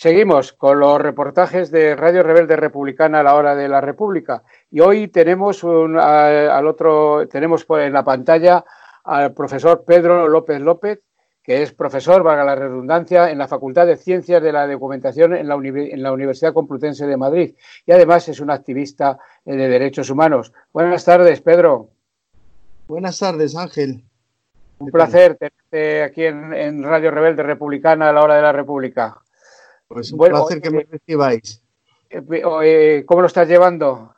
[0.00, 4.44] Seguimos con los reportajes de Radio Rebelde Republicana a la hora de la República.
[4.70, 8.64] Y hoy tenemos un, al otro, tenemos en la pantalla
[9.02, 11.00] al profesor Pedro López López,
[11.42, 15.48] que es profesor, valga la redundancia, en la Facultad de Ciencias de la Documentación en
[15.48, 17.56] la, en la Universidad Complutense de Madrid.
[17.84, 20.52] Y además es un activista de derechos humanos.
[20.72, 21.88] Buenas tardes, Pedro.
[22.86, 24.04] Buenas tardes, Ángel.
[24.78, 29.22] Un placer tenerte aquí en, Radio Rebelde Republicana a la hora de la República.
[29.88, 31.62] Pues un placer que me recibáis.
[32.10, 32.22] Eh,
[32.62, 34.14] eh, ¿Cómo lo estás llevando?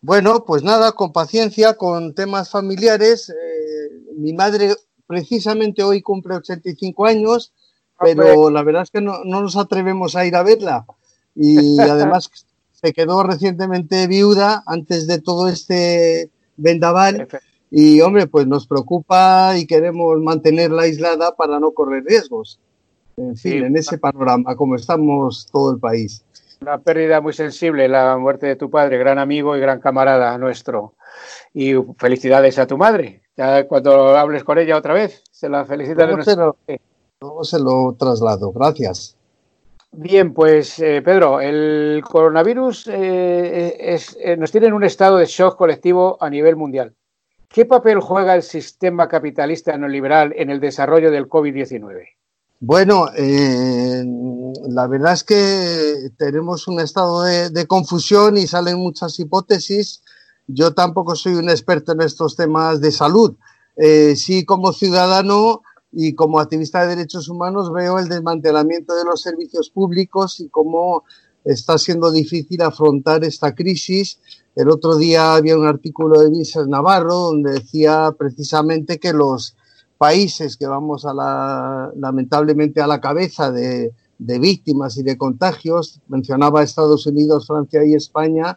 [0.00, 3.30] Bueno, pues nada, con paciencia, con temas familiares.
[3.30, 4.74] Eh, mi madre
[5.06, 7.52] precisamente hoy cumple 85 años,
[8.00, 10.86] pero la verdad es que no, no nos atrevemos a ir a verla.
[11.36, 12.28] Y además
[12.72, 17.28] se quedó recientemente viuda antes de todo este vendaval.
[17.70, 22.58] Y hombre, pues nos preocupa y queremos mantenerla aislada para no correr riesgos.
[23.16, 26.24] En fin, en ese panorama, como estamos todo el país.
[26.60, 30.94] Una pérdida muy sensible, la muerte de tu padre, gran amigo y gran camarada nuestro.
[31.52, 33.22] Y felicidades a tu madre.
[33.36, 36.06] Ya cuando hables con ella otra vez, se la felicita.
[36.06, 36.56] Luego, se lo,
[37.44, 38.52] se lo traslado.
[38.52, 39.16] Gracias.
[39.94, 45.56] Bien, pues eh, Pedro, el coronavirus eh, eh, nos tiene en un estado de shock
[45.56, 46.94] colectivo a nivel mundial.
[47.48, 52.06] ¿Qué papel juega el sistema capitalista neoliberal en el desarrollo del COVID-19?
[52.64, 53.06] Bueno,
[54.68, 60.00] la verdad es que tenemos un estado de, confusión y salen muchas hipótesis.
[60.46, 63.34] Yo tampoco soy un experto en estos temas de salud.
[64.14, 69.68] sí, como ciudadano, y como activista de derechos humanos veo el desmantelamiento de los servicios
[69.68, 71.02] públicos y cómo
[71.44, 74.20] está siendo difícil afrontar esta crisis.
[74.54, 79.56] El otro día había un artículo de Vicente Navarro donde decía precisamente que los
[80.02, 86.00] países que vamos a la, lamentablemente a la cabeza de, de víctimas y de contagios,
[86.08, 88.56] mencionaba Estados Unidos, Francia y España,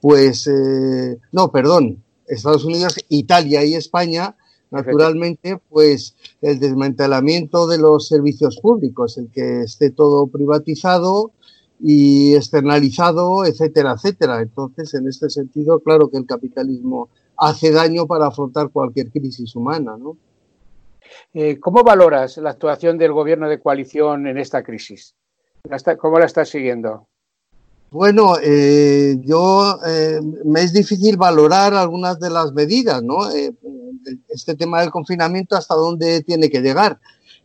[0.00, 4.36] pues, eh, no, perdón, Estados Unidos, Italia y España,
[4.70, 11.32] naturalmente, pues el desmantelamiento de los servicios públicos, el que esté todo privatizado
[11.80, 14.42] y externalizado, etcétera, etcétera.
[14.42, 19.96] Entonces, en este sentido, claro que el capitalismo hace daño para afrontar cualquier crisis humana,
[19.98, 20.16] ¿no?
[21.32, 25.14] Eh, ¿Cómo valoras la actuación del gobierno de coalición en esta crisis?
[25.98, 27.08] ¿Cómo la estás siguiendo?
[27.90, 33.30] Bueno, eh, yo eh, me es difícil valorar algunas de las medidas, ¿no?
[34.28, 36.98] este tema del confinamiento hasta dónde tiene que llegar.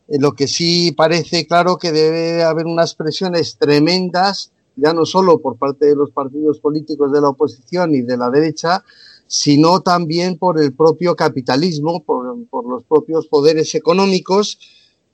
[0.08, 5.40] Eh, lo que sí parece claro que debe haber unas presiones tremendas, ya no solo
[5.40, 8.84] por parte de los partidos políticos de la oposición y de la derecha,
[9.32, 12.36] sino también por el propio capitalismo, por,
[12.68, 14.58] los propios poderes económicos,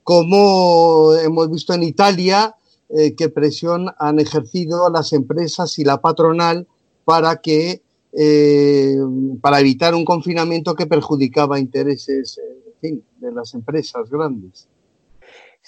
[0.02, 2.56] como hemos visto en Italia,
[2.88, 6.66] eh, qué presión han ejercido las empresas y la patronal
[7.04, 7.82] para que
[8.18, 8.96] eh,
[9.42, 12.40] para evitar un confinamiento que perjudicaba intereses
[12.80, 14.66] de las empresas grandes.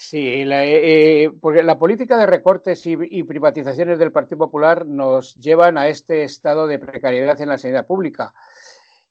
[0.00, 5.76] Sí, la, eh, porque la política de recortes y, privatizaciones del Partido Popular nos llevan
[5.76, 8.32] a este estado de precariedad en la sanidad pública.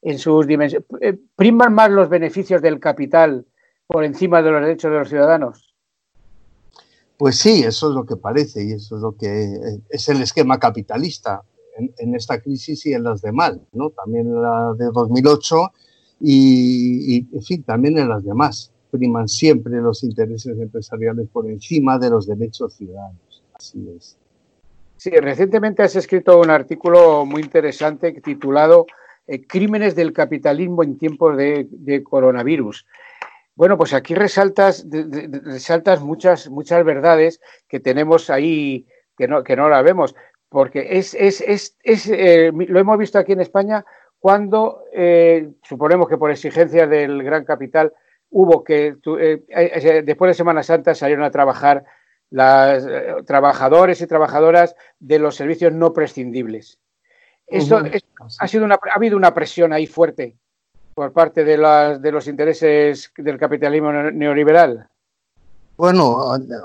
[0.00, 3.44] En sus eh, ¿Priman más los beneficios del capital
[3.86, 5.74] por encima de los derechos de los ciudadanos?
[7.18, 10.58] Pues sí, eso es lo que parece y eso es lo que es el esquema
[10.58, 11.42] capitalista
[11.98, 13.90] en, esta crisis y en las demás, ¿no?
[13.90, 15.70] También la de 2008
[16.22, 18.72] y, en fin, también en las demás.
[18.90, 23.42] Priman siempre los intereses empresariales por encima de los derechos ciudadanos.
[23.54, 24.16] Así es.
[24.96, 28.86] Sí, recientemente has escrito un artículo muy interesante titulado
[29.26, 32.86] eh, Crímenes del capitalismo en tiempos de, coronavirus.
[33.54, 34.84] Bueno, pues aquí resaltas,
[36.00, 40.14] muchas, muchas verdades que tenemos ahí que no, que no la vemos
[40.48, 43.84] porque es, es, es, es eh, lo hemos visto aquí en España
[44.18, 47.92] cuando, eh, suponemos que por exigencias del gran capital,
[48.30, 51.84] hubo que, eh, después de Semana Santa salieron a trabajar
[52.30, 52.84] las
[53.24, 56.78] trabajadores y trabajadoras de los servicios no prescindibles.
[57.46, 57.80] Esto
[58.38, 60.36] ha, sido una, ha habido una presión ahí fuerte
[60.94, 64.88] por parte de, las, de los intereses del capitalismo neoliberal.
[65.76, 66.16] Bueno,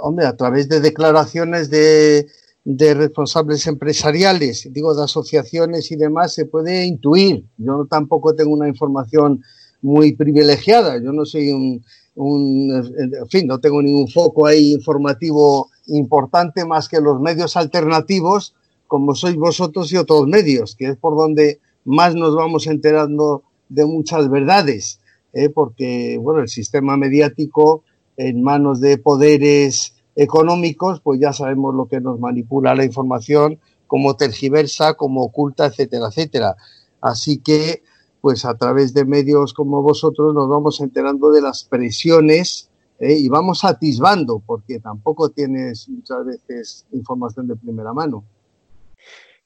[0.01, 2.27] hombre, a través de declaraciones de,
[2.63, 7.45] de responsables empresariales, digo, de asociaciones y demás, se puede intuir.
[7.57, 9.43] Yo tampoco tengo una información
[9.83, 11.83] muy privilegiada, yo no soy un,
[12.15, 18.55] en fin, no tengo ningún foco ahí informativo importante más que los medios alternativos,
[18.87, 23.85] como sois vosotros y otros medios, que es por donde más nos vamos enterando de
[23.85, 24.99] muchas verdades,
[25.33, 25.49] ¿eh?
[25.49, 27.83] porque, bueno, el sistema mediático
[28.17, 34.15] en manos de poderes económicos, pues ya sabemos lo que nos manipula la información, cómo
[34.15, 36.55] tergiversa, cómo oculta, etcétera, etcétera.
[37.01, 37.81] Así que,
[38.23, 43.17] pues a través de medios como vosotros nos vamos enterando de las presiones ¿eh?
[43.19, 48.23] y vamos atisbando, porque tampoco tienes muchas veces información de primera mano.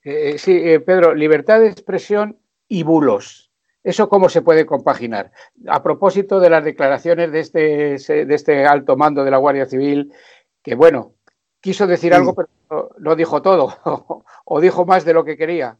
[0.03, 2.37] Eh, sí, eh, Pedro, libertad de expresión
[2.67, 3.49] y bulos.
[3.83, 5.31] ¿Eso cómo se puede compaginar?
[5.67, 10.13] A propósito de las declaraciones de este, de este alto mando de la Guardia Civil,
[10.61, 11.15] que bueno,
[11.61, 13.73] quiso decir algo, pero no, dijo todo,
[14.45, 15.79] o dijo más de lo que quería.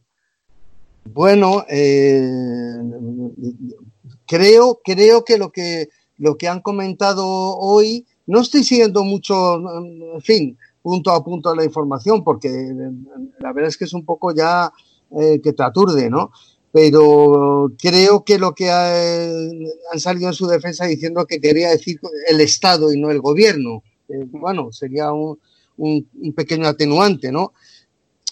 [1.12, 1.64] Bueno,
[4.26, 5.88] creo, creo que lo que
[6.18, 11.64] lo que han comentado hoy, no estoy siguiendo mucho, en fin, punto a punto la
[11.64, 12.48] información, porque
[13.38, 14.70] la verdad es que es un poco ya
[15.18, 16.30] eh, que te aturde, ¿no?
[16.70, 22.40] Pero creo que lo que han salido en su defensa diciendo que quería decir el
[22.40, 23.82] Estado y no el gobierno,
[24.30, 25.38] bueno, sería un,
[25.76, 27.52] un pequeño atenuante, ¿no?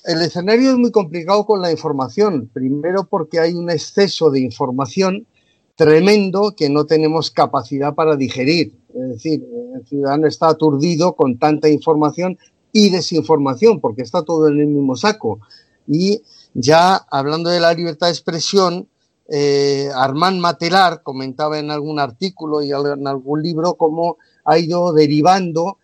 [0.07, 5.27] El escenario es muy complicado con la información, primero porque hay un exceso de información
[5.75, 8.73] tremendo que no tenemos capacidad para digerir.
[8.95, 9.45] Es decir,
[9.75, 12.39] el ciudadano está aturdido con tanta información
[12.71, 15.41] y desinformación, porque está todo en el mismo saco.
[15.89, 16.23] Y
[16.55, 18.87] ya hablando de la libertad de expresión,
[19.29, 25.79] eh, Armand Matelar comentaba en algún artículo y en algún libro cómo ha ido derivando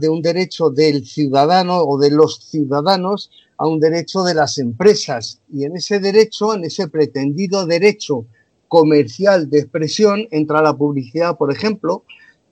[0.00, 5.38] de un derecho del ciudadano o de los ciudadanos a un derecho de las empresas.
[5.52, 8.24] Y en ese derecho, en ese pretendido derecho
[8.68, 12.04] comercial de expresión entra la publicidad, por ejemplo.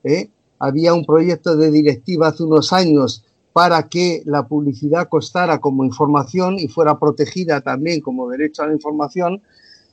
[0.04, 0.28] ¿eh?
[0.58, 3.24] Había un proyecto de directiva hace unos años
[3.54, 8.74] para que la publicidad costara como información y fuera protegida también como derecho a la
[8.74, 9.40] información.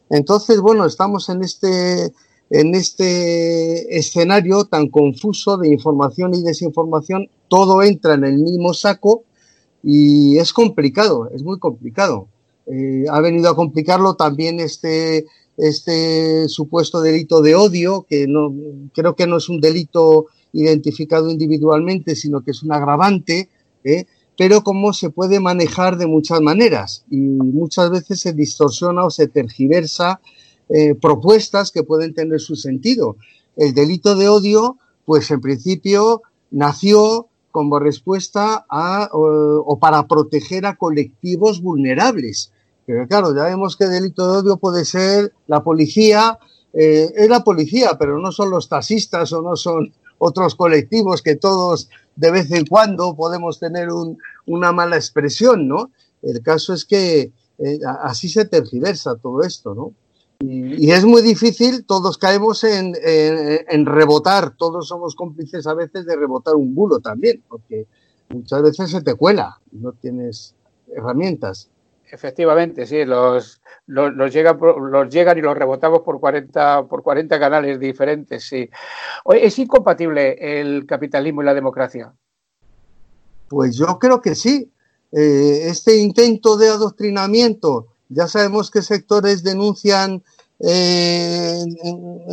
[0.09, 2.11] Entonces, bueno, estamos en este,
[2.49, 7.29] en este escenario tan confuso de información y desinformación.
[7.47, 9.23] Todo entra en el mismo saco
[9.87, 12.27] y es complicado, es muy complicado.
[12.65, 15.27] Eh, ha venido a complicarlo también este,
[15.57, 18.51] este supuesto delito de odio, que no,
[18.95, 23.49] creo que no es un delito identificado individualmente, sino que es un agravante,
[23.83, 24.05] ¿eh?
[24.35, 29.27] pero cómo se puede manejar de muchas maneras y muchas veces se distorsiona o se
[29.27, 30.19] tergiversa
[30.67, 33.17] eh, propuestas que pueden tener su sentido.
[33.55, 40.75] El delito de odio, pues en principio nació como respuesta a, o para proteger a
[40.75, 42.51] colectivos vulnerables
[42.85, 46.37] pero claro, ya vemos que delito de odio puede ser la policía,
[46.73, 51.35] eh, es la policía, pero no son los taxistas o no son otros colectivos que
[51.35, 53.89] todos de vez en cuando podemos tener
[54.45, 55.91] una mala expresión, ¿no?
[56.21, 59.93] El caso es que eh, así se tergiversa todo esto, ¿no?
[60.39, 66.15] Y, es muy difícil, todos caemos en, en, rebotar, todos somos cómplices a veces de
[66.15, 67.87] rebotar un bulo también, porque
[68.29, 70.55] muchas veces se te cuela no tienes
[70.93, 71.69] herramientas.
[72.11, 77.79] Efectivamente, sí, los, los, llegan, los llegan y los rebotamos por 40, por 40 canales
[77.79, 78.69] diferentes, sí.
[79.33, 82.13] ¿Es incompatible el capitalismo y la democracia?
[83.49, 84.71] Pues yo creo que sí.
[85.11, 90.23] Eh, este intento de adoctrinamiento, ya sabemos que sectores denuncian
[90.59, 91.63] eh,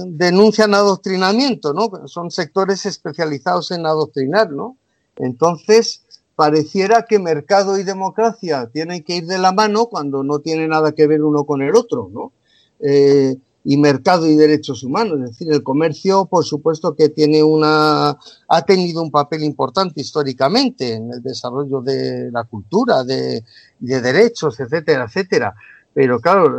[0.07, 1.91] denuncian adoctrinamiento, ¿no?
[2.07, 4.77] Son sectores especializados en adoctrinar, ¿no?
[5.17, 6.03] Entonces,
[6.37, 10.93] pareciera que mercado y democracia tienen que ir de la mano cuando no tiene nada
[10.93, 12.33] que ver uno con el otro, ¿no?
[12.79, 18.19] Eh, y mercado y derechos humanos, es decir, el comercio, por supuesto que tiene una,
[18.49, 23.45] ha tenido un papel importante históricamente en el desarrollo de la cultura, de,
[23.79, 25.55] de derechos, etcétera, etcétera.
[25.95, 26.51] Pero claro,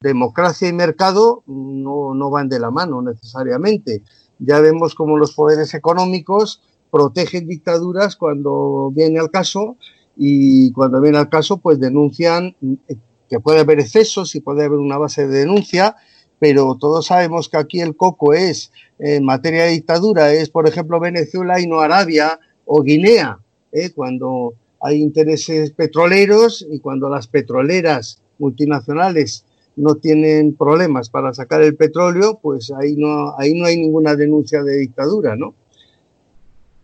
[0.00, 4.02] democracia y mercado no, no van de la mano necesariamente.
[4.38, 9.76] Ya vemos como los poderes económicos protegen dictaduras cuando viene al caso
[10.16, 12.56] y cuando viene al caso pues denuncian
[13.30, 15.94] que puede haber excesos y puede haber una base de denuncia,
[16.40, 20.98] pero todos sabemos que aquí el coco es, en materia de dictadura, es por ejemplo
[20.98, 23.38] Venezuela y no Arabia o Guinea,
[23.72, 23.90] ¿eh?
[23.94, 29.44] cuando hay intereses petroleros y cuando las petroleras multinacionales
[29.76, 34.62] no tienen problemas para sacar el petróleo, pues ahí no, ahí no hay ninguna denuncia
[34.62, 35.54] de dictadura, ¿no?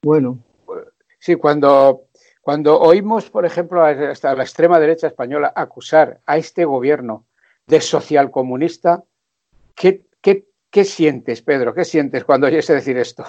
[0.02, 0.38] Bueno.
[1.18, 2.04] Sí, cuando,
[2.46, 7.26] cuando oímos, por ejemplo, hasta la extrema derecha española acusar a este gobierno
[7.66, 9.02] de socialcomunista,
[9.74, 11.74] ¿qué, qué, sientes, Pedro?
[11.74, 13.24] ¿Qué sientes cuando oyes decir esto?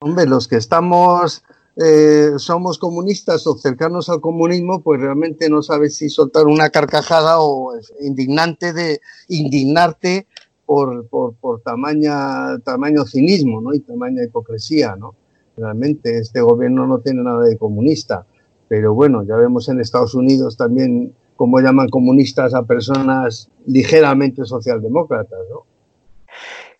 [0.00, 1.42] Hombre, los que estamos,
[1.76, 7.40] eh, somos comunistas o cercanos al comunismo, pues realmente no sabes si soltar una carcajada
[7.40, 10.26] o indignante de indignarte
[10.66, 13.72] por, por, por tamaño cinismo ¿no?
[13.72, 15.14] y tamaña hipocresía, ¿no?
[15.58, 18.24] Realmente este gobierno no tiene nada de comunista,
[18.68, 25.38] pero bueno, ya vemos en Estados Unidos también cómo llaman comunistas a personas ligeramente socialdemócratas,
[25.50, 25.64] ¿no?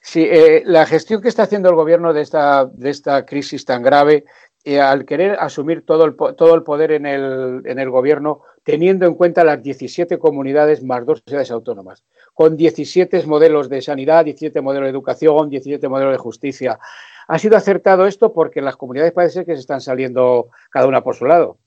[0.00, 3.82] Sí, eh, la gestión que está haciendo el gobierno de esta, de esta crisis tan
[3.82, 4.24] grave,
[4.64, 9.06] eh, al querer asumir todo el, todo el poder en el, en el gobierno, teniendo
[9.06, 12.04] en cuenta las 17 comunidades más dos ciudades autónomas,
[12.38, 16.78] con 17 modelos de sanidad, 17 modelos de educación, 17 modelos de justicia.
[17.26, 21.16] Ha sido acertado esto porque las comunidades parece que se están saliendo cada una por
[21.16, 21.58] su lado.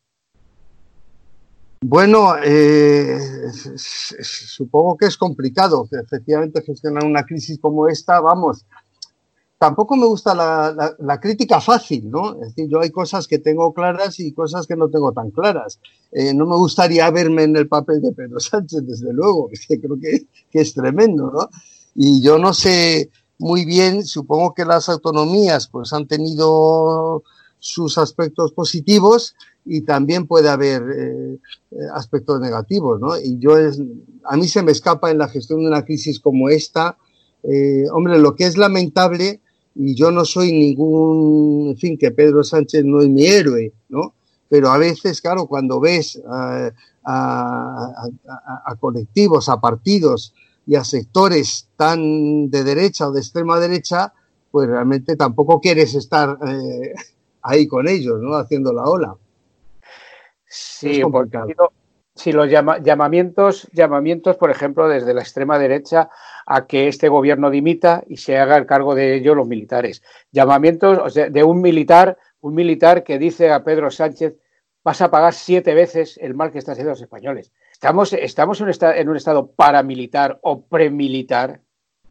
[1.81, 3.19] Bueno, eh,
[3.51, 8.65] supongo que es complicado, efectivamente gestionar una crisis como esta, vamos,
[9.61, 12.33] tampoco me gusta la, crítica fácil, ¿no?
[12.41, 15.79] Es decir, yo hay cosas que tengo claras y cosas que no tengo tan claras.
[16.11, 19.99] Eh, no me gustaría verme en el papel de Pedro Sánchez, desde luego, que creo
[20.01, 21.47] que, que es tremendo, ¿no?
[21.93, 27.21] Y yo no sé muy bien, supongo que las autonomías pues han tenido
[27.59, 31.37] sus aspectos positivos y también puede haber eh,
[31.69, 33.15] eh, aspectos negativos, ¿no?
[33.15, 33.79] Y yo es,
[34.23, 36.97] a mí se me escapa en la gestión de una crisis como esta,
[37.43, 39.39] eh, hombre, lo que es lamentable,
[39.75, 44.13] y yo no soy ningún, en fin, que Pedro Sánchez no es mi héroe, ¿no?
[44.49, 46.71] Pero a veces, claro, cuando ves a,
[47.03, 50.33] a colectivos, a partidos
[50.67, 54.13] y a sectores tan de derecha o de extrema derecha,
[54.51, 56.37] pues realmente tampoco quieres estar
[57.41, 58.35] ahí con ellos, ¿no?
[58.35, 59.15] Haciendo la ola.
[60.45, 61.37] Sí, porque
[62.13, 66.09] si los llamamientos, llamamientos, por ejemplo, desde la extrema derecha
[66.45, 70.01] a que este gobierno dimita y se haga el cargo de ello los militares.
[70.31, 74.35] Llamamientos de un militar, un militar que dice a Pedro Sánchez
[74.83, 77.51] vas a pagar siete veces el mal que están haciendo los españoles.
[77.71, 81.61] ¿Estamos, estamos en, un estado, en un estado paramilitar o premilitar?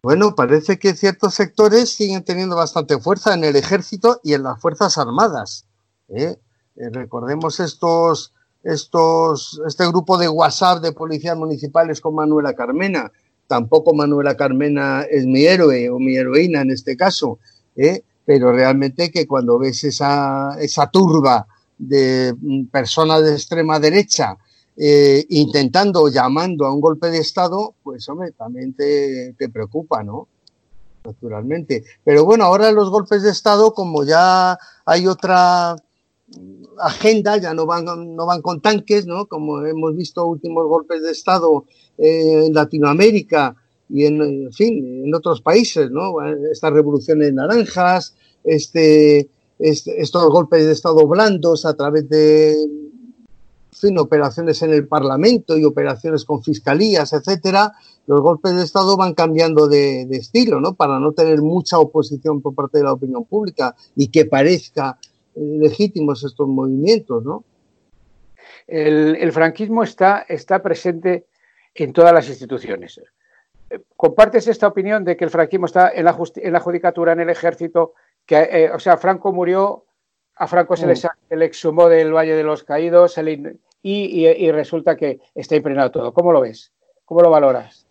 [0.03, 4.61] Bueno, parece que ciertos sectores siguen teniendo bastante fuerza en el ejército y en las
[4.61, 5.67] Fuerzas Armadas.
[6.09, 6.37] ¿eh?
[6.77, 8.33] Eh, recordemos estos,
[8.63, 13.13] estos, este grupo de WhatsApp de policías municipales con Manuela Carmena.
[13.51, 17.41] Tampoco Manuela Carmena es mi héroe o mi heroína en este caso,
[17.75, 18.05] ¿eh?
[18.25, 24.37] pero realmente que cuando ves esa, esa turba de mm, personas de extrema derecha
[24.77, 30.29] eh, intentando, llamando a un golpe de Estado, pues hombre, también te, te preocupa, ¿no?
[31.05, 31.83] Naturalmente.
[32.05, 35.75] Pero bueno, ahora los golpes de Estado, como ya hay otra
[36.79, 39.27] agenda, ya no van, no van con tanques, ¿no?
[39.27, 41.65] Como hemos visto últimos golpes de Estado
[41.99, 43.57] eh, en Latinoamérica
[43.89, 46.15] y en, fin, en otros países, ¿no?
[46.51, 52.57] Estas revoluciones naranjas, este, este, estos golpes de Estado blandos a través de,
[53.73, 57.73] fin, operaciones en el Parlamento y operaciones con fiscalías, etcétera,
[58.07, 60.75] los golpes de Estado van cambiando de, de estilo, ¿no?
[60.75, 64.99] Para no tener mucha oposición por parte de la opinión pública y que parezca
[65.35, 67.45] legítimos estos movimientos, ¿no?
[68.67, 71.27] El, franquismo está, está presente
[71.75, 73.01] en todas las instituciones.
[73.97, 77.31] ¿Compartes esta opinión de que el franquismo está en la, en la judicatura, en el
[77.31, 77.95] ejército?
[78.27, 79.85] Que, eh, o sea, Franco murió,
[80.37, 83.19] a Franco se, le, exhumó del Valle de los Caídos
[83.83, 86.15] y, resulta que está impregnado todo.
[86.15, 86.73] ¿Cómo lo ves?
[87.05, 87.87] ¿Cómo lo valoras?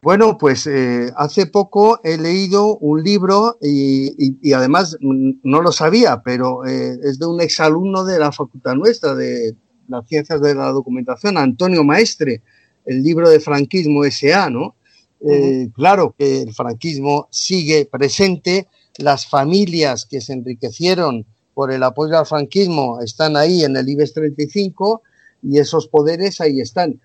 [0.00, 6.22] Bueno, pues eh, hace poco he leído un libro y, además mm, no lo sabía,
[6.24, 9.56] pero eh, es de un exalumno de la facultad nuestra, de
[9.88, 12.42] las ciencias de la documentación, Antonio Maestre,
[12.86, 14.76] el libro de franquismo SA, ¿no?
[15.20, 22.16] Eh, claro que el franquismo sigue presente, las familias que se enriquecieron por el apoyo
[22.16, 25.02] al franquismo están ahí en el IBEX 35
[25.42, 27.00] y esos poderes ahí están.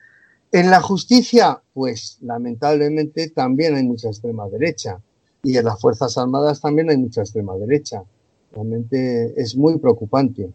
[0.54, 5.00] En la justicia, pues lamentablemente también hay mucha extrema derecha
[5.42, 8.04] y en las Fuerzas Armadas también hay mucha extrema derecha.
[8.52, 10.52] Realmente es muy preocupante.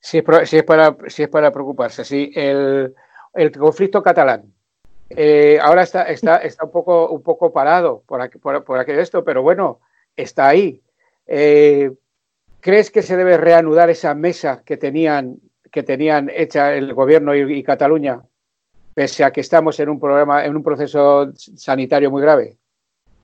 [0.00, 0.96] Sí, es para,
[1.52, 2.04] preocuparse.
[2.04, 2.92] Sí, el,
[3.56, 4.52] conflicto catalán.
[5.10, 6.04] Eh, ahora está,
[6.64, 9.78] un, poco, parado por, aquello esto, pero bueno,
[10.16, 10.82] está ahí.
[11.28, 11.92] Eh,
[12.58, 15.38] ¿Crees que se debe reanudar esa mesa que tenían,
[15.70, 18.24] que tenían hecha el gobierno y Cataluña
[18.98, 22.58] pese a que estamos en un programa, en un proceso sanitario muy grave?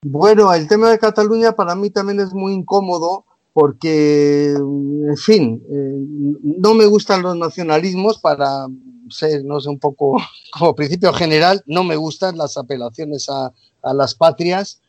[0.02, 6.38] Bueno, el tema de Cataluña para mí también es muy incómodo porque, en fin, eh,
[6.60, 8.68] no me gustan los nacionalismos para
[9.10, 10.16] ser, no sé, un poco
[10.56, 13.50] como principio general, no me gustan las apelaciones a,
[13.82, 14.80] a las patrias,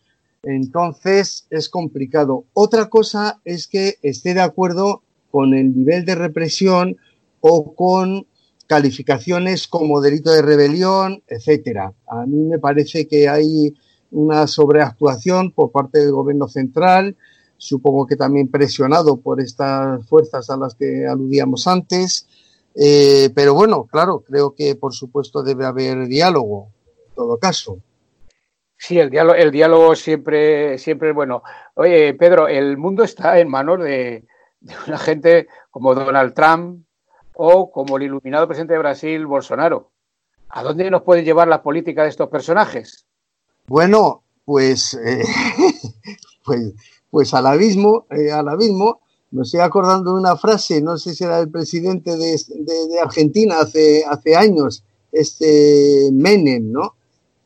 [0.43, 2.45] entonces es complicado.
[2.53, 5.01] Otra cosa es que esté de acuerdo
[5.31, 6.97] con el nivel de represión
[7.41, 8.27] o con
[8.67, 11.93] calificaciones como delito de rebelión, etcétera.
[12.07, 13.75] A mí me parece que hay
[14.11, 17.15] una sobreactuación por parte del gobierno central,
[17.57, 22.27] supongo que también presionado por estas fuerzas a las que aludíamos antes.
[22.75, 26.71] Eh, pero bueno, claro, creo que por supuesto debe haber diálogo,
[27.07, 27.79] en todo caso.
[28.77, 31.41] Sí, el diálogo, el diálogo siempre, siempre es bueno.
[31.75, 34.25] Oye, Pedro, el mundo está en manos de,
[34.87, 36.84] una gente como Donald Trump
[37.35, 39.91] o como el iluminado presidente de Brasil, Bolsonaro.
[40.49, 43.05] ¿A dónde nos puede llevar la política de estos personajes?
[43.67, 45.23] Bueno, pues, eh,
[46.45, 46.73] pues,
[47.09, 49.01] pues al abismo, eh, al abismo.
[49.31, 52.37] Me estoy acordando de una frase, no sé si era el presidente de,
[53.03, 56.93] Argentina hace, hace años, este Menem, ¿no?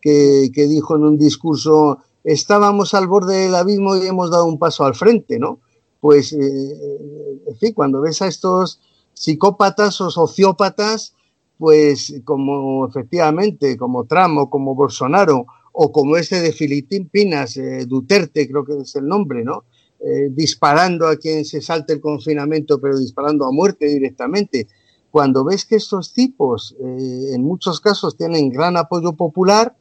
[0.02, 4.86] que, dijo en un discurso, estábamos al borde del abismo y hemos dado un paso
[4.86, 5.60] al frente, ¿no?
[6.00, 8.80] Pues, eh, en fin, cuando ves a estos
[9.20, 11.14] psicópatas o sociópatas,
[11.58, 18.64] pues como efectivamente, como Trump como Bolsonaro, o como este de Filipinas, eh, Duterte, creo
[18.64, 19.66] que es el nombre, ¿no?
[20.00, 24.68] Eh, disparando a quien se salte el confinamiento, pero disparando a muerte directamente.
[25.12, 29.76] Cuando ves que estos tipos, en muchos casos, tienen gran apoyo popular,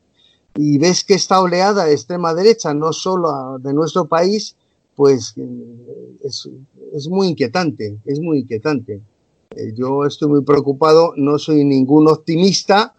[0.57, 4.57] y ves que esta oleada de extrema derecha, no solo de nuestro país,
[4.99, 9.01] pues eh, es, muy inquietante, es muy inquietante.
[9.59, 12.95] Eh, yo estoy muy preocupado, no soy ningún optimista,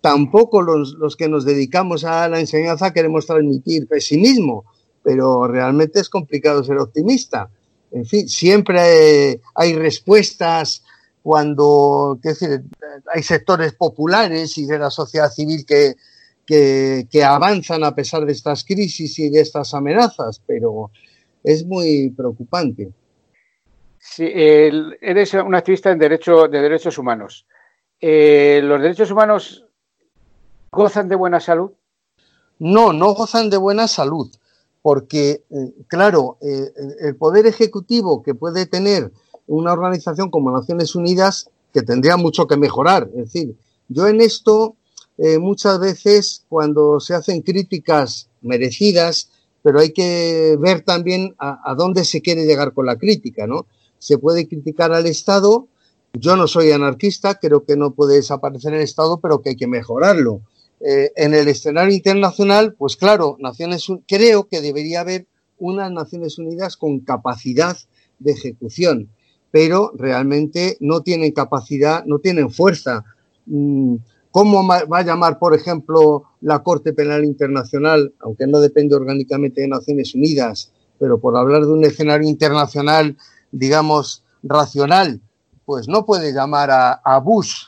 [0.00, 4.64] tampoco los, que nos dedicamos a la enseñanza queremos transmitir pesimismo,
[5.02, 7.50] pero realmente es complicado ser optimista.
[7.90, 10.82] En fin, siempre hay, respuestas
[11.22, 12.62] cuando decir,
[13.14, 15.94] hay sectores populares y de la sociedad civil que,
[16.46, 20.90] que, avanzan a pesar de estas crisis y de estas amenazas, pero
[21.44, 22.90] es muy preocupante.
[24.10, 27.46] Sí, eres un activista en derecho, de derechos humanos.
[28.00, 29.64] Eh, ¿Los derechos humanos
[30.70, 31.72] gozan de buena salud?
[32.58, 34.30] No, no gozan de buena salud,
[34.82, 39.12] porque, eh, claro, eh, el poder ejecutivo que puede tener
[39.46, 43.08] una organización como Naciones Unidas, que tendría mucho que mejorar.
[43.14, 43.56] Es decir,
[43.88, 44.74] yo en esto
[45.40, 49.30] muchas veces cuando se hacen críticas merecidas,
[49.62, 53.66] pero hay que ver también a, dónde se quiere llegar con la crítica, ¿no?
[53.98, 55.68] Se puede criticar al Estado,
[56.12, 59.66] yo no soy anarquista, creo que no puede desaparecer el Estado, pero que hay que
[59.66, 60.40] mejorarlo.
[60.80, 65.26] Eh, en el escenario internacional, pues claro, Naciones, creo que debería haber
[65.58, 67.76] unas Naciones Unidas con capacidad
[68.18, 69.08] de ejecución,
[69.50, 73.04] pero realmente no tienen capacidad, no tienen fuerza.
[73.46, 73.96] Mm,
[74.30, 79.68] ¿Cómo va a llamar, por ejemplo, la Corte Penal Internacional, aunque no depende orgánicamente de
[79.68, 83.16] Naciones Unidas, pero por hablar de un escenario internacional,
[83.52, 85.20] digamos, racional,
[85.64, 87.66] pues no puede llamar a, Bush,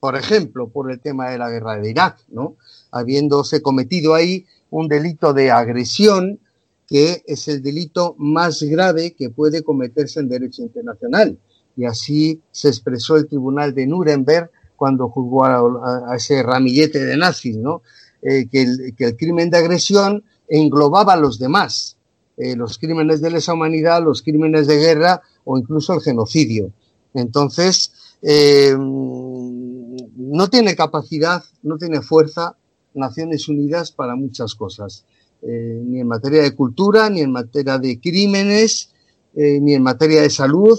[0.00, 2.56] por ejemplo, por el tema de la guerra de Irak, ¿no?
[2.90, 6.40] Habiéndose cometido ahí un delito de agresión
[6.86, 11.38] que es el delito más grave que puede cometerse en derecho internacional.
[11.76, 17.56] Y así se expresó el Tribunal de Nuremberg cuando juzgó a, ese ramillete de nazis,
[17.56, 17.82] ¿no?
[18.22, 21.95] Eh, que, el, crimen de agresión englobaba a los demás,
[22.36, 26.72] eh, los crímenes de lesa humanidad, los crímenes de guerra o incluso el genocidio.
[27.14, 32.56] Entonces, eh, no tiene capacidad, no tiene fuerza
[32.94, 35.04] Naciones Unidas para muchas cosas,
[35.42, 38.90] ni en materia de cultura, ni en materia de crímenes,
[39.34, 40.78] ni en materia de salud,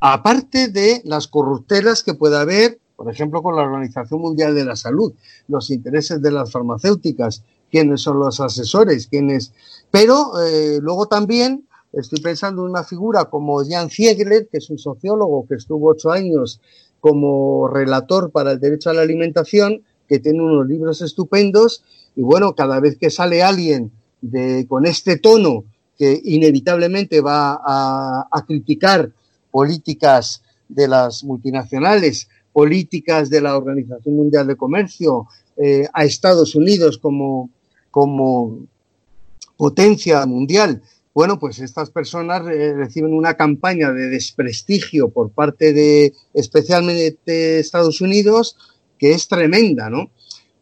[0.00, 4.76] aparte de las corruptelas que pueda haber por ejemplo, con la Organización Mundial de la
[4.76, 5.12] Salud,
[5.48, 9.52] los intereses de las farmacéuticas, quiénes son los asesores, quiénes.
[9.90, 14.78] Pero eh, luego también estoy pensando en una figura como Jan Ziegler, que es un
[14.78, 16.60] sociólogo que estuvo ocho años
[17.00, 21.82] como relator para el derecho a la alimentación, que tiene unos libros estupendos,
[22.14, 23.90] y bueno, cada vez que sale alguien
[24.68, 25.64] con este tono
[25.98, 29.10] que inevitablemente va a, a criticar
[29.50, 36.98] políticas de las multinacionales políticas de la Organización Mundial de Comercio eh, a Estados Unidos
[36.98, 37.50] como,
[37.92, 38.66] como
[39.56, 40.82] potencia mundial,
[41.14, 48.00] bueno, pues estas personas reciben una campaña de desprestigio por parte de especialmente de Estados
[48.00, 48.56] Unidos
[48.98, 50.10] que es tremenda, ¿no?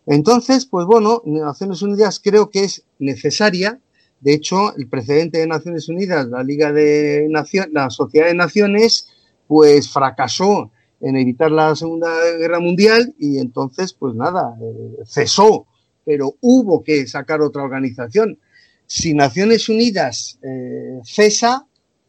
[0.07, 3.79] Entonces, pues bueno, Naciones Unidas creo que es necesaria.
[4.21, 9.09] De hecho, el precedente de Naciones Unidas, la Liga de Naciones, la Sociedad de Naciones,
[9.47, 15.67] pues fracasó en evitar la Segunda Guerra Mundial y entonces, pues nada, eh, cesó,
[16.11, 18.37] pero hubo que sacar otra organización.
[18.85, 21.67] Si Naciones Unidas eh, cesa,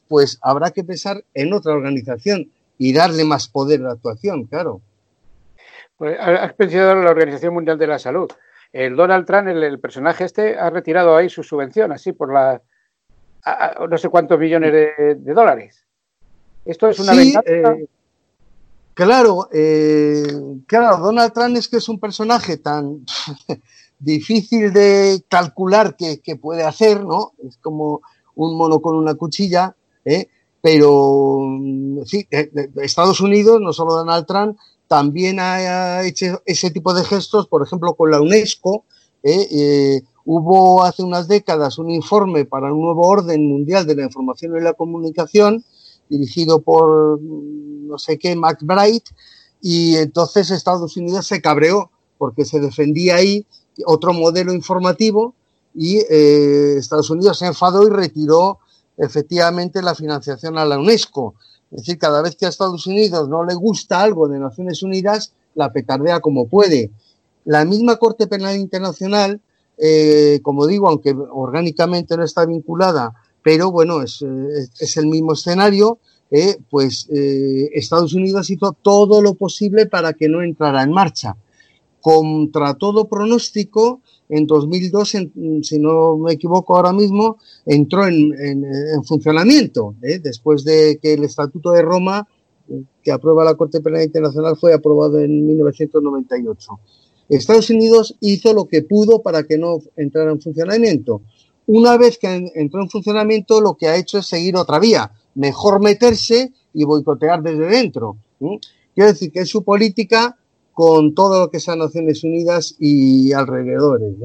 [0.07, 4.81] pues habrá que pensar en otra organización y darle más poder de actuación, claro.
[5.97, 8.27] Pues has pensado en la Organización Mundial de la Salud.
[8.73, 12.59] El Donald Trump, el, personaje este, ha retirado ahí su subvención, así por la
[13.87, 15.85] no sé cuántos millones de, dólares.
[16.65, 17.85] Esto es una sí, eh,
[18.95, 20.23] claro, eh,
[20.65, 23.05] claro, Donald Trump es que es un personaje tan
[24.01, 27.31] difícil de calcular qué, puede hacer, ¿no?
[27.47, 28.01] Es como
[28.35, 30.27] un mono con una cuchilla, ¿eh?
[30.61, 31.39] pero
[32.05, 32.27] sí,
[32.81, 37.95] Estados Unidos, no solo Donald Trump, también ha hecho ese tipo de gestos, por ejemplo,
[37.95, 38.85] con la UNESCO,
[39.23, 39.47] ¿eh?
[39.51, 44.55] Eh, hubo hace unas décadas un informe para un nuevo orden mundial de la información
[44.55, 45.63] y la comunicación,
[46.09, 49.03] dirigido por no sé qué, McBride,
[49.61, 53.47] y entonces Estados Unidos se cabreó porque se defendía ahí
[53.83, 55.33] otro modelo informativo
[55.73, 58.59] y eh, Estados Unidos se enfadó y retiró
[58.95, 61.33] efectivamente la financiación a la UNESCO.
[61.71, 65.33] Es decir, cada vez que a Estados Unidos no le gusta algo de Naciones Unidas,
[65.55, 66.91] la petardea como puede.
[67.43, 69.41] La misma Corte Penal Internacional,
[69.79, 75.97] eh, como digo, aunque orgánicamente no está vinculada, pero bueno, es, eh, el mismo escenario,
[76.69, 81.35] pues Estados Unidos hizo todo lo posible para que no entrara en marcha.
[82.01, 85.17] Contra todo pronóstico, en 2002,
[85.61, 88.65] si no me equivoco ahora mismo, entró en,
[89.03, 92.27] funcionamiento, después de que el Estatuto de Roma,
[93.03, 96.79] que aprueba la Corte Penal Internacional, fue aprobado en 1998.
[97.29, 101.21] Estados Unidos hizo lo que pudo para que no entrara en funcionamiento.
[101.67, 105.81] Una vez que entró en funcionamiento, lo que ha hecho es seguir otra vía, mejor
[105.81, 108.17] meterse y boicotear desde dentro.
[108.93, 110.37] Quiero decir que es su política
[110.73, 114.15] con todo lo que sean Naciones Unidas y alrededores.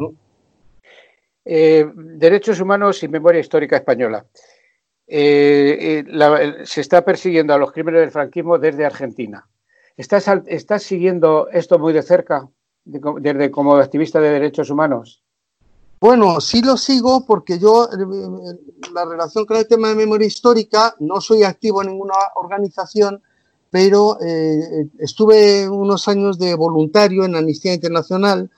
[1.44, 4.26] Eh, derechos humanos y memoria histórica española.
[5.06, 9.48] Eh, eh, se está persiguiendo a los crímenes del franquismo desde Argentina.
[9.96, 12.48] ¿Estás, ¿Estás siguiendo esto muy de cerca?
[12.86, 15.22] desde como activista de derechos humanos?
[16.00, 17.88] Bueno, sí lo sigo porque yo,
[18.94, 23.22] la relación con el tema de memoria histórica, no soy activo en ninguna organización,
[23.76, 28.50] pero eh, estuve unos años de voluntario en Amnistía Internacional.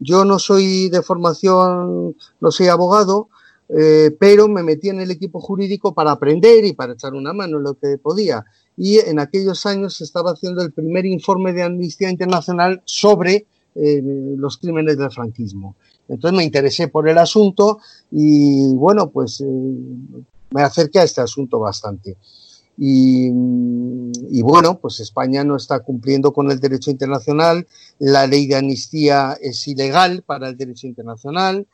[0.00, 3.30] Yo no soy de formación, no soy abogado,
[4.20, 7.62] pero me metí en el equipo jurídico para aprender y para echar una mano en
[7.62, 8.44] lo que podía.
[8.76, 14.02] Y en aquellos años se estaba haciendo el primer informe de Amnistía Internacional sobre eh,
[14.36, 15.74] los crímenes del franquismo.
[16.06, 17.78] Entonces me interesé por el asunto
[18.10, 19.46] y bueno, pues eh,
[20.50, 22.18] me acerqué a este asunto bastante.
[22.78, 23.30] Y,
[24.42, 27.66] bueno, pues España no está cumpliendo con el derecho internacional,
[27.98, 31.66] la ley de amnistía es ilegal para el derecho internacional,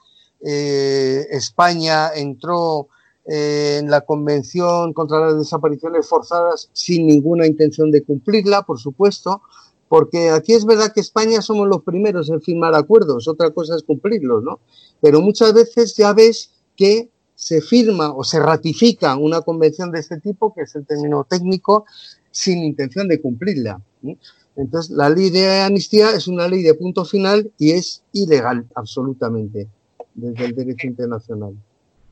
[0.45, 2.89] eh, España entró
[3.25, 9.43] en la Convención contra las Desapariciones Forzadas sin ninguna intención de cumplirla, por supuesto,
[9.89, 13.83] porque aquí es verdad que España somos los primeros en firmar acuerdos, otra cosa es
[13.83, 14.61] cumplirlos, ¿no?
[15.01, 20.21] Pero muchas veces ya ves que se firma o se ratifica una convención de este
[20.21, 21.85] tipo, que es el término técnico,
[22.33, 23.81] sin intención de cumplirla.
[24.57, 29.69] Entonces, la ley de amnistía es una ley de punto final y es ilegal absolutamente
[30.15, 31.55] desde el derecho internacional.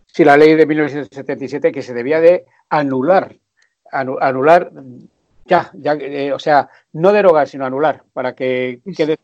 [0.06, 3.37] Sí, la ley de 1977 que se debía de anular,
[3.92, 4.72] anular
[5.44, 9.18] ya, ya eh, o sea, no derogar, sino anular, para que quede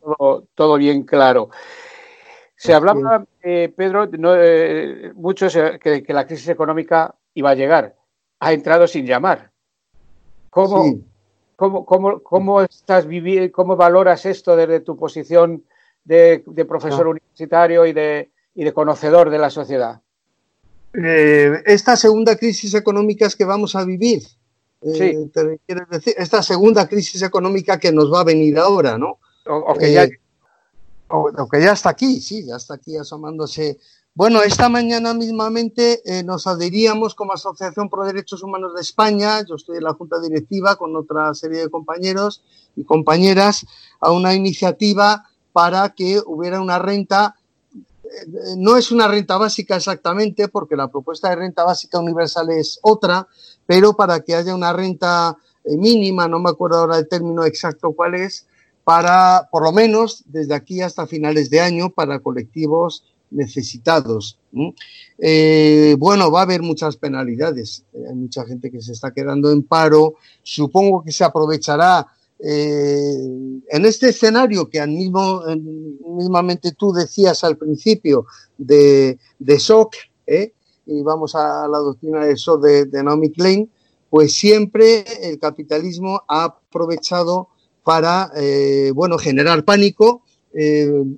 [0.55, 1.49] todo, bien claro.
[2.55, 7.95] Se hablaba, eh, Pedro, no, eh, muchos que, la crisis económica iba a llegar.
[8.39, 9.51] Ha entrado sin llamar.
[10.49, 10.99] ¿Cómo,
[11.55, 15.63] cómo, cómo, estás viviendo, cómo valoras esto desde tu posición
[16.03, 20.01] de, profesor universitario y de, y de conocedor de la sociedad?
[20.93, 24.23] esta segunda crisis económica es que vamos a vivir
[24.81, 25.03] sí.
[25.03, 25.29] Eh,
[25.89, 29.19] decir, esta segunda crisis económica que nos va a venir ahora, ¿no?
[29.45, 30.03] O, que, ya...
[30.03, 30.19] Eh,
[31.51, 33.77] que ya está aquí, sí, ya está aquí asomándose.
[34.17, 39.53] Bueno, esta mañana mismamente eh, nos adheríamos como Asociación Pro Derechos Humanos de España, yo
[39.53, 42.43] estoy en la Junta Directiva con otra serie de compañeros
[42.75, 43.67] y compañeras,
[43.99, 47.35] a una iniciativa para que hubiera una renta
[48.57, 53.27] no es una renta básica exactamente, porque la propuesta de renta básica universal es otra,
[53.67, 57.91] pero para que haya una renta eh, mínima, no me acuerdo ahora el término exacto
[57.91, 58.47] cuál es,
[58.83, 64.37] para, por lo menos, desde aquí hasta finales de año, para colectivos necesitados.
[65.17, 67.83] Eh, bueno, va a haber muchas penalidades.
[67.93, 70.15] Hay mucha gente que se está quedando en paro.
[70.43, 72.07] Supongo que se aprovechará
[72.39, 75.41] eh, en este escenario que al mismo,
[76.15, 78.25] mismamente tú decías al principio
[78.57, 80.53] de, de shock, ¿eh?
[80.85, 83.69] y vamos a la doctrina de shock de, de Naomi Klein,
[84.09, 87.49] pues siempre el capitalismo ha aprovechado
[87.83, 90.21] para, eh, bueno, generar pánico,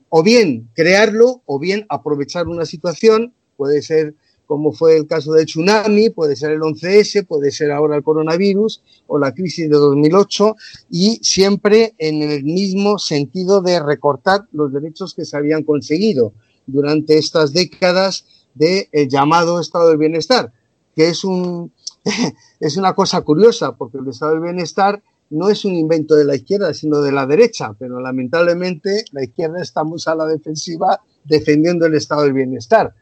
[0.09, 4.15] o bien crearlo, o bien aprovechar una situación, puede ser
[4.49, 8.81] como fue el caso del tsunami, puede ser el 11S, puede ser ahora el coronavirus
[9.05, 10.55] o la crisis de 2008,
[10.89, 16.33] y siempre en el mismo sentido de recortar los derechos que se habían conseguido
[16.65, 20.51] durante estas décadas del llamado estado del bienestar,
[20.95, 21.71] que es, un,
[22.59, 26.35] es una cosa curiosa, porque el estado del bienestar no es un invento de la
[26.35, 31.95] izquierda, sino de la derecha, pero lamentablemente la izquierda estamos a la defensiva defendiendo el
[31.95, 32.93] estado del bienestar.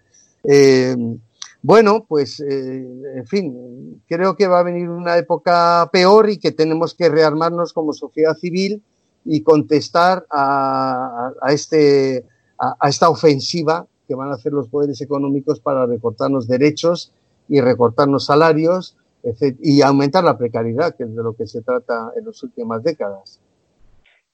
[0.43, 0.95] Eh,
[1.61, 6.51] bueno, pues, eh, en fin, creo que va a venir una época peor y que
[6.51, 8.83] tenemos que rearmarnos como sociedad civil
[9.25, 12.25] y contestar a, este,
[12.59, 17.11] a, esta ofensiva que van a hacer los poderes económicos para recortarnos derechos
[17.49, 18.95] y recortarnos salarios
[19.61, 23.39] y aumentar la precariedad, que es de lo que se trata en las últimas décadas.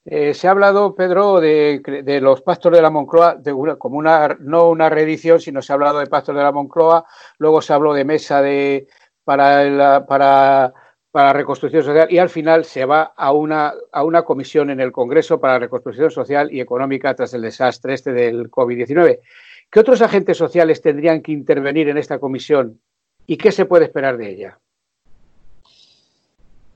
[0.06, 1.82] Eh, se ha hablado, Pedro, de,
[2.22, 6.00] los pactos de la Moncloa de como una, no una reedición, sino se ha hablado
[6.00, 7.06] de pactos de la Moncloa,
[7.38, 8.88] luego se habló de mesa de,
[9.24, 10.74] para, la, para,
[11.10, 14.92] para reconstrucción social y al final se va a una, a una comisión en el
[14.92, 19.20] Congreso para reconstrucción social y económica tras el desastre este del COVID-19.
[19.72, 22.82] ¿Qué otros agentes sociales tendrían que intervenir en esta comisión
[23.26, 24.60] y qué se puede esperar de ella?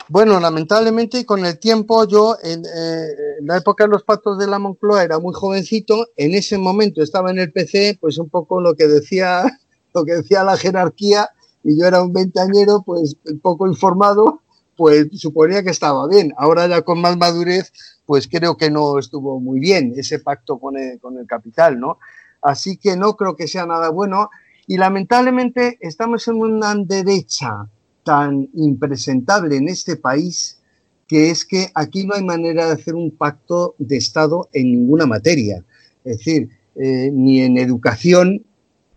[0.10, 3.08] Bueno, lamentablemente con el tiempo yo en, eh,
[3.42, 7.30] la época de los pactos de la Moncloa era muy jovencito, en ese momento estaba
[7.30, 9.44] en el PC, pues un poco lo que decía,
[9.94, 11.30] lo que decía la jerarquía,
[11.62, 14.40] y yo era un veinteañero, pues poco informado,
[14.78, 16.34] pues suponía que estaba bien.
[16.38, 17.74] Ahora ya con más madurez,
[18.06, 22.00] pues creo que no estuvo muy bien ese pacto con el, con el capital, ¿no?
[22.42, 24.30] Así que no creo que sea nada bueno.
[24.68, 27.68] Y lamentablemente estamos en una derecha
[28.08, 30.60] tan impresentable en este país
[31.10, 35.06] que es que aquí no hay manera de hacer un pacto de Estado en ninguna
[35.06, 35.66] materia.
[36.06, 38.46] Es decir, eh, ni en educación,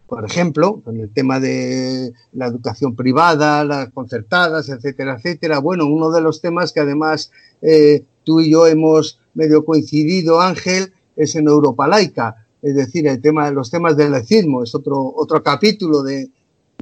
[0.06, 5.58] por ejemplo, con el tema de la educación privada, las concertadas, etcétera, etcétera.
[5.58, 10.92] Bueno, uno de los temas que además eh, tú y yo hemos medio coincidido, Ángel,
[11.16, 12.46] es en Europa laica.
[12.62, 16.30] Es decir, el tema los temas del laicismo es otro, otro capítulo de,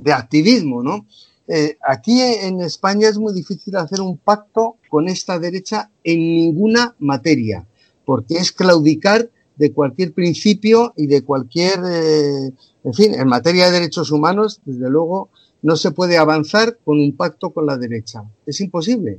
[0.02, 1.06] de activismo, ¿no?
[1.48, 6.94] Eh, aquí en España es muy difícil hacer un pacto con esta derecha en ninguna
[6.98, 7.64] materia,
[8.04, 12.52] porque es claudicar de cualquier principio y de cualquier, eh,
[12.84, 15.30] en fin, en materia de derechos humanos, desde luego,
[15.62, 18.22] no se puede avanzar con un pacto con la derecha.
[18.46, 19.18] Es imposible.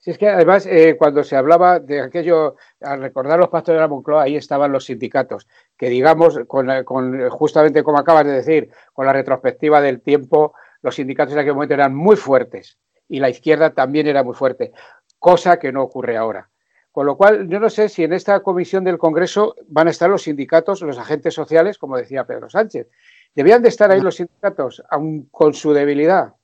[0.00, 3.80] Si es que además, eh, cuando se hablaba de aquello, al recordar los pactos de
[3.80, 5.46] la Moncloa, ahí estaban los sindicatos,
[5.76, 11.34] que digamos, con, justamente como acabas de decir, con la retrospectiva del tiempo, los sindicatos
[11.34, 14.72] en aquel momento eran muy fuertes y la izquierda también era muy fuerte,
[15.18, 16.48] cosa que no ocurre ahora.
[16.92, 20.10] Con lo cual, yo no sé si en esta comisión del Congreso van a estar
[20.10, 22.88] los sindicatos, los agentes sociales, como decía Pedro Sánchez.
[23.34, 26.34] ¿Debían de estar ahí los sindicatos, aun con su debilidad?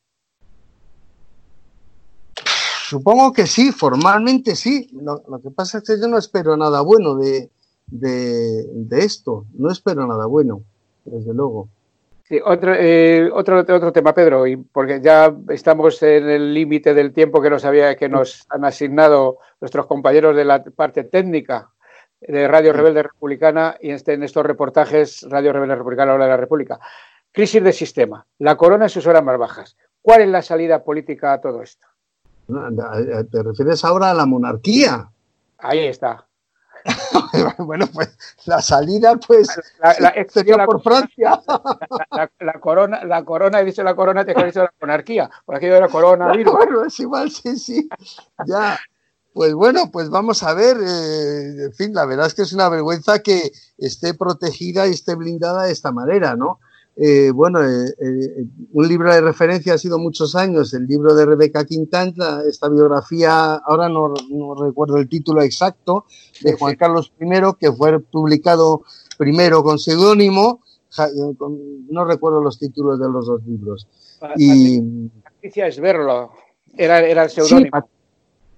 [2.89, 4.89] Supongo que sí, formalmente sí.
[4.93, 7.51] Lo, que pasa es que yo no espero nada bueno de,
[7.89, 10.63] de esto, no espero nada bueno,
[11.05, 11.69] desde luego.
[12.27, 17.13] Sí, otro, eh, otro, otro tema, Pedro, y porque ya estamos en el límite del
[17.13, 21.71] tiempo que nos, había, que nos han asignado nuestros compañeros de la parte técnica
[22.21, 26.31] de Radio Rebelde Republicana y en, este, en estos reportajes Radio Rebelde Republicana, Hora de
[26.31, 26.81] la República.
[27.31, 29.77] Crisis de sistema, la corona en sus horas más bajas.
[30.01, 31.87] ¿Cuál es la salida política a todo esto?
[32.47, 35.11] ¿Te refieres ahora a la monarquía?
[35.59, 36.27] Ahí está.
[37.59, 38.17] bueno, pues
[38.47, 39.49] la salida, pues,
[40.29, 41.41] sería por Francia.
[42.41, 45.75] La, corona, la corona, he dicho la corona, te he dicho la monarquía, por aquello
[45.75, 46.33] de la corona.
[46.45, 47.89] Bueno, es igual, sí, sí.
[48.47, 48.79] Ya.
[49.33, 50.77] Pues bueno, pues vamos a ver.
[50.77, 55.17] Eh, en fin, la verdad es que es una vergüenza que esté protegida y esté
[55.17, 56.61] blindada de esta manera, ¿no?
[56.97, 61.27] Eh, bueno, eh, eh, un libro de referencia ha sido muchos años, el libro de
[61.27, 64.15] Rebeca Quintana, esta biografía, ahora no,
[64.55, 66.07] recuerdo el título exacto,
[66.41, 67.27] de Juan Carlos I,
[67.59, 68.83] que fue publicado
[69.19, 70.61] primero con seudónimo,
[71.91, 73.89] no recuerdo los títulos de los dos libros.
[74.37, 74.81] Y,
[75.25, 76.31] Patricia Esberlo,
[76.77, 77.89] era, era el seudónimo.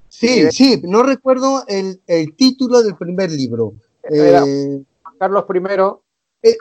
[0.09, 2.01] Sí, sí, no recuerdo el,
[2.37, 3.73] título del primer libro.
[4.07, 4.85] Juan
[5.19, 6.06] Carlos I
[6.51, 6.57] eh,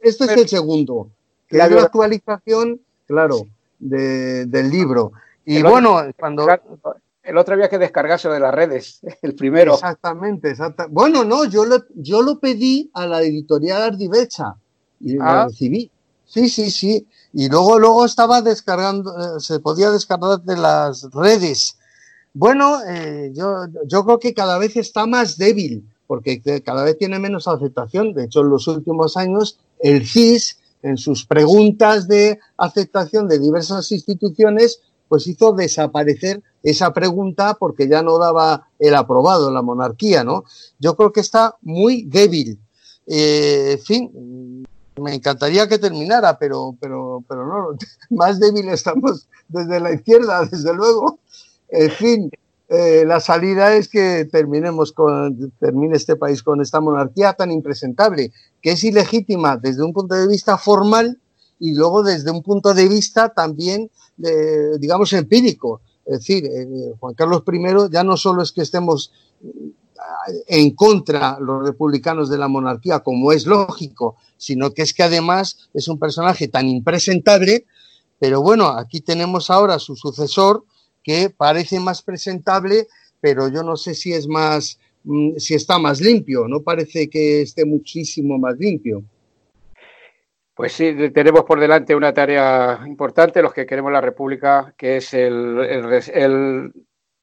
[0.00, 1.10] este es el segundo,
[1.48, 3.46] que la actualización, claro,
[3.78, 5.12] del libro.
[5.44, 6.46] Y bueno, cuando...
[7.26, 9.74] El otro había que descargarse de las redes, el primero.
[9.74, 10.94] Exactamente, exactamente.
[10.94, 14.54] Bueno, no, yo lo, yo lo pedí a la editorial Ardivecha
[15.00, 15.46] y lo ah.
[15.46, 15.90] recibí.
[16.24, 17.06] Sí, sí, sí.
[17.32, 21.76] Y luego, luego estaba descargando, eh, se podía descargar de las redes.
[22.32, 27.18] Bueno, eh, yo, yo creo que cada vez está más débil porque cada vez tiene
[27.18, 28.12] menos aceptación.
[28.12, 33.90] De hecho, en los últimos años, el CIS, en sus preguntas de aceptación de diversas
[33.92, 40.44] instituciones, pues hizo desaparecer esa pregunta porque ya no daba el aprobado la monarquía, ¿no?
[40.78, 42.58] Yo creo que está muy débil.
[43.06, 44.64] Eh, en fin,
[45.00, 47.78] me encantaría que terminara, pero, pero, pero no,
[48.10, 51.20] más débil estamos desde la izquierda, desde luego.
[51.68, 52.30] En fin,
[52.68, 58.32] eh, la salida es que terminemos con, termine este país con esta monarquía tan impresentable,
[58.60, 61.18] que es ilegítima desde un punto de vista formal
[61.60, 63.90] y luego desde un punto de vista también,
[64.78, 65.80] digamos, empírico.
[66.04, 69.12] Es decir, eh, Juan Carlos I ya no solo es que estemos
[70.46, 75.68] en contra los republicanos de la monarquía, como es lógico, sino que es que además
[75.72, 77.66] es un personaje tan impresentable,
[78.18, 80.64] pero bueno, aquí tenemos ahora su sucesor
[81.06, 82.88] que parece más presentable,
[83.20, 87.42] pero yo no sé si es más, mm, si está más limpio, no parece que
[87.42, 89.04] esté muchísimo más limpio.
[90.52, 95.14] Pues sí, tenemos por delante una tarea importante, los que queremos la República, que es
[95.14, 95.60] el,
[96.12, 96.72] el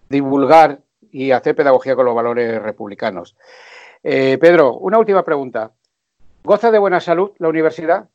[0.07, 3.35] divulgar y hacer pedagogía con los valores republicanos.
[4.01, 5.73] Eh, Pedro, una última pregunta.
[6.43, 8.07] ¿Goza de buena salud la universidad?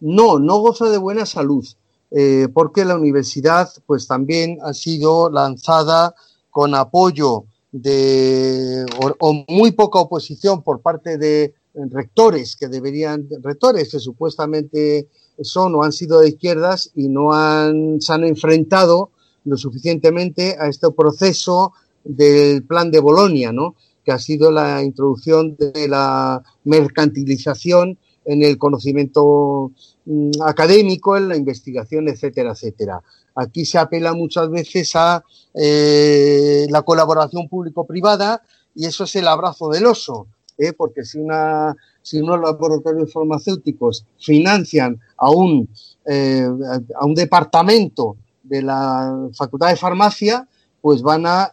[0.00, 1.64] No, no goza de buena salud,
[2.14, 6.14] eh, porque la universidad pues también ha sido lanzada
[6.50, 8.84] con apoyo de
[9.18, 15.08] o, muy poca oposición por parte de rectores que deberían rectores que supuestamente
[15.40, 19.10] son o han sido de izquierdas y no han se han enfrentado
[19.44, 21.72] lo suficientemente a este proceso
[22.04, 23.74] del plan de Bolonia, ¿no?
[24.04, 29.72] que ha sido la introducción de la mercantilización en el conocimiento
[30.04, 33.02] mm, académico, en la investigación, etcétera, etcétera.
[33.34, 38.42] Aquí se apela muchas veces a eh, la colaboración público-privada
[38.74, 40.72] y eso es el abrazo del oso, ¿eh?
[40.72, 45.68] porque si, una, si unos laboratorios farmacéuticos financian a un,
[46.06, 46.46] eh,
[46.98, 50.48] a un departamento de la Facultad de Farmacia,
[50.80, 51.52] pues van a,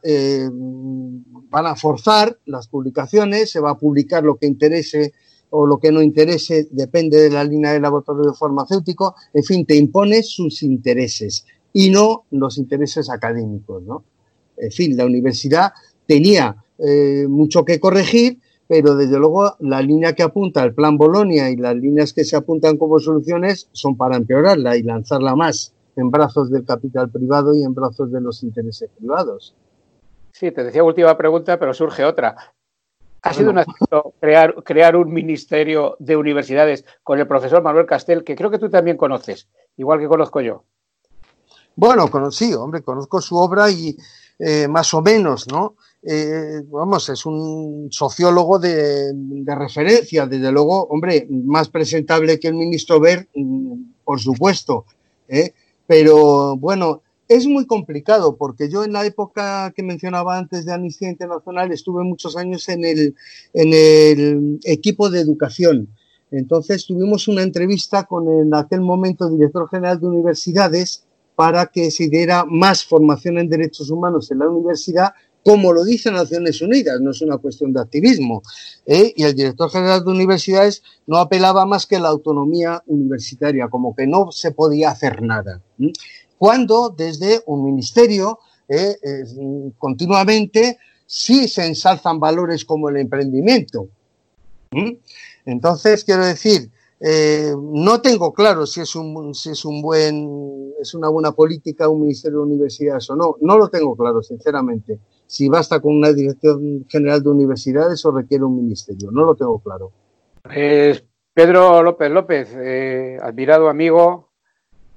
[1.51, 5.13] van a forzar las publicaciones, se va a publicar lo que interese
[5.51, 9.75] o lo que no interese, depende de la línea del laboratorio farmacéutico, en fin, te
[9.75, 14.03] impone sus intereses y no los intereses académicos, ¿no?
[14.57, 15.71] En fin, la universidad
[16.05, 21.49] tenía eh, mucho que corregir, pero desde luego la línea que apunta el plan Bolonia
[21.49, 26.11] y las líneas que se apuntan como soluciones son para empeorarla y lanzarla más en
[26.11, 29.55] brazos del capital privado y en brazos de los intereses privados.
[30.31, 32.53] Sí, te decía última pregunta, pero surge otra.
[33.21, 38.23] ¿Ha sido un acierto crear, crear un ministerio de universidades con el profesor Manuel Castel,
[38.23, 40.63] que creo que tú también conoces, igual que conozco yo?
[41.75, 43.95] Bueno, conocí, hombre, conozco su obra y
[44.37, 45.75] eh, más o menos, ¿no?
[46.01, 52.53] Eh, vamos, es un sociólogo de, de, referencia, desde luego, hombre, más presentable que el
[52.53, 53.73] ministro Ver, mm,
[54.05, 54.85] por supuesto.
[55.27, 55.53] ¿eh?
[55.85, 61.11] Pero bueno, es muy complicado porque yo en la época que mencionaba antes de Amnistía
[61.11, 65.87] Internacional estuve muchos años en el, equipo de educación.
[66.31, 72.09] Entonces tuvimos una entrevista con en aquel momento director general de universidades para que se
[72.09, 75.13] diera más formación en derechos humanos en la universidad,
[75.45, 78.41] como lo dice Naciones Unidas, no es una cuestión de activismo.
[78.85, 79.13] ¿eh?
[79.15, 83.95] Y el director general de universidades no apelaba más que a la autonomía universitaria, como
[83.95, 85.61] que no se podía hacer nada
[86.39, 88.95] cuando desde un ministerio eh,
[89.77, 93.89] continuamente sí se ensalzan valores como el emprendimiento.
[95.45, 96.71] Entonces, quiero decir,
[97.01, 102.45] eh, no tengo claro si es, un, buen, es una buena política un ministerio de
[102.45, 103.35] universidades o no.
[103.41, 104.97] No lo tengo claro, sinceramente.
[105.27, 109.11] Si basta con una dirección general de universidades o requiere un ministerio.
[109.11, 109.91] No lo tengo claro.
[111.33, 114.28] Pedro López López, eh, admirado amigo,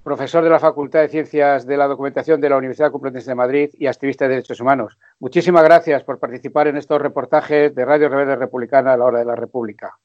[0.03, 3.71] profesor de la Facultad de Ciencias de la Documentación de la Universidad Complutense de Madrid
[3.79, 4.99] y activista de derechos humanos.
[5.21, 9.25] Muchísimas gracias por participar en estos reportajes de Radio Rebelde Republicana a la hora de
[9.25, 9.97] la República.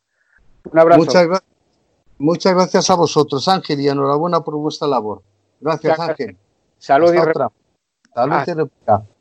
[0.72, 1.42] Un abrazo.
[2.19, 5.21] Muchas, gracias a vosotros, Ángel, y enhorabuena por vuestra labor.
[5.62, 6.38] Gracias, Ángel.
[6.80, 7.50] Salud y otra.
[8.13, 9.17] Salud y